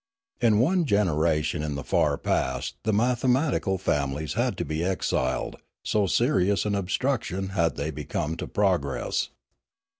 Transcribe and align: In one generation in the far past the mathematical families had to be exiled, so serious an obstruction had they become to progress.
In 0.41 0.57
one 0.57 0.85
generation 0.85 1.61
in 1.61 1.75
the 1.75 1.83
far 1.83 2.17
past 2.17 2.73
the 2.85 2.91
mathematical 2.91 3.77
families 3.77 4.33
had 4.33 4.57
to 4.57 4.65
be 4.65 4.83
exiled, 4.83 5.57
so 5.83 6.07
serious 6.07 6.65
an 6.65 6.73
obstruction 6.73 7.49
had 7.49 7.75
they 7.75 7.91
become 7.91 8.35
to 8.37 8.47
progress. 8.47 9.29